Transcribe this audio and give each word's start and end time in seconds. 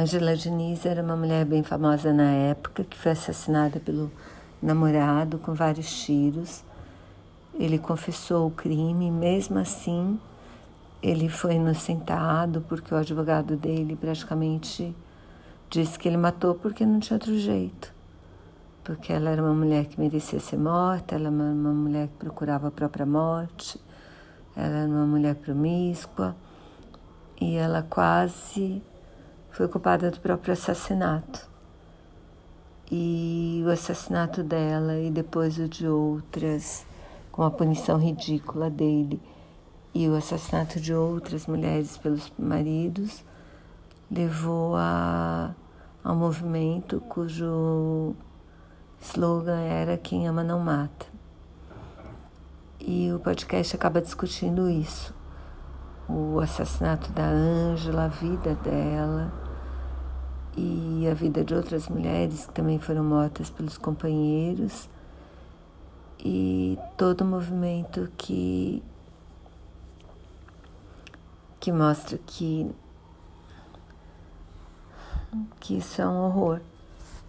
Angela 0.00 0.34
Diniz 0.34 0.86
era 0.86 1.02
uma 1.02 1.14
mulher 1.14 1.44
bem 1.44 1.62
famosa 1.62 2.10
na 2.10 2.30
época 2.32 2.82
que 2.84 2.96
foi 2.96 3.12
assassinada 3.12 3.78
pelo 3.78 4.10
namorado 4.62 5.38
com 5.38 5.52
vários 5.52 5.92
tiros. 6.02 6.64
Ele 7.52 7.78
confessou 7.78 8.46
o 8.46 8.50
crime, 8.50 9.10
mesmo 9.10 9.58
assim, 9.58 10.18
ele 11.02 11.28
foi 11.28 11.56
inocentado 11.56 12.62
porque 12.66 12.94
o 12.94 12.96
advogado 12.96 13.56
dele 13.56 13.94
praticamente 13.94 14.96
disse 15.68 15.98
que 15.98 16.08
ele 16.08 16.16
matou 16.16 16.54
porque 16.54 16.86
não 16.86 16.98
tinha 16.98 17.16
outro 17.16 17.38
jeito. 17.38 17.92
Porque 18.82 19.12
ela 19.12 19.28
era 19.28 19.42
uma 19.42 19.52
mulher 19.52 19.84
que 19.84 20.00
merecia 20.00 20.40
ser 20.40 20.56
morta, 20.56 21.14
ela 21.14 21.26
era 21.26 21.30
uma 21.30 21.74
mulher 21.74 22.08
que 22.08 22.14
procurava 22.14 22.68
a 22.68 22.70
própria 22.70 23.04
morte, 23.04 23.78
ela 24.56 24.78
era 24.78 24.88
uma 24.88 25.04
mulher 25.04 25.34
promíscua 25.34 26.34
e 27.38 27.56
ela 27.56 27.82
quase 27.82 28.82
foi 29.50 29.68
culpada 29.68 30.10
do 30.10 30.20
próprio 30.20 30.52
assassinato. 30.52 31.48
E 32.90 33.62
o 33.64 33.70
assassinato 33.70 34.42
dela 34.42 34.98
e 34.98 35.10
depois 35.10 35.58
o 35.58 35.68
de 35.68 35.86
outras, 35.86 36.84
com 37.30 37.42
a 37.42 37.50
punição 37.50 37.98
ridícula 37.98 38.68
dele, 38.68 39.20
e 39.94 40.08
o 40.08 40.14
assassinato 40.14 40.80
de 40.80 40.94
outras 40.94 41.46
mulheres 41.46 41.96
pelos 41.96 42.32
maridos, 42.38 43.24
levou 44.10 44.74
a, 44.76 45.54
a 46.02 46.12
um 46.12 46.16
movimento 46.16 47.00
cujo 47.08 48.14
slogan 49.00 49.60
era 49.60 49.96
Quem 49.96 50.26
ama 50.26 50.42
não 50.42 50.58
mata. 50.58 51.06
E 52.80 53.12
o 53.12 53.20
podcast 53.20 53.76
acaba 53.76 54.00
discutindo 54.00 54.68
isso 54.68 55.14
o 56.12 56.40
assassinato 56.40 57.12
da 57.12 57.28
Ângela, 57.28 58.06
a 58.06 58.08
vida 58.08 58.54
dela 58.56 59.32
e 60.56 61.06
a 61.10 61.14
vida 61.14 61.44
de 61.44 61.54
outras 61.54 61.88
mulheres 61.88 62.46
que 62.46 62.52
também 62.52 62.78
foram 62.78 63.04
mortas 63.04 63.50
pelos 63.50 63.78
companheiros 63.78 64.88
e 66.18 66.78
todo 66.96 67.22
o 67.22 67.24
movimento 67.24 68.10
que 68.16 68.82
que 71.58 71.72
mostra 71.72 72.18
que 72.26 72.70
que 75.60 75.78
isso 75.78 76.02
é 76.02 76.08
um 76.08 76.24
horror, 76.24 76.60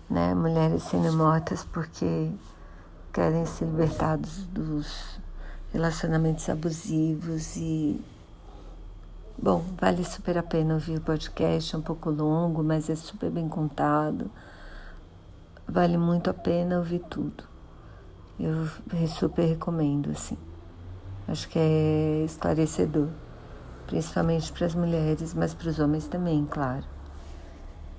né? 0.09 0.33
Mulheres 0.33 0.83
sendo 0.83 1.13
mortas 1.13 1.63
porque 1.63 2.31
querem 3.13 3.45
ser 3.45 3.66
libertados 3.66 4.45
dos 4.45 5.19
relacionamentos 5.72 6.50
abusivos 6.50 7.56
e 7.56 8.02
Bom, 9.44 9.66
vale 9.80 10.06
super 10.06 10.38
a 10.38 10.44
pena 10.44 10.75
ouvir 10.75 11.00
o 11.00 11.02
podcast, 11.02 11.73
é 11.73 11.78
um 11.80 11.81
pouco 11.81 12.11
longo, 12.11 12.64
mas 12.64 12.92
é 12.92 12.95
super 12.95 13.31
bem 13.31 13.50
contado. 13.50 14.30
Vale 15.67 15.97
muito 15.97 16.30
a 16.30 16.34
pena 16.34 16.78
ouvir 16.78 17.00
tudo. 17.09 17.44
Eu 18.39 18.67
super 19.08 19.44
recomendo, 19.45 20.12
assim. 20.12 20.38
Acho 21.28 21.50
que 21.50 21.58
é 21.58 22.23
esclarecedor, 22.23 23.08
principalmente 23.88 24.52
para 24.52 24.67
as 24.67 24.75
mulheres, 24.75 25.34
mas 25.34 25.56
para 25.56 25.69
os 25.69 25.80
homens 25.80 26.08
também, 26.08 26.45
claro. 26.45 26.86